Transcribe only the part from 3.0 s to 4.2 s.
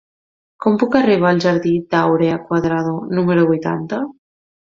número vuitanta?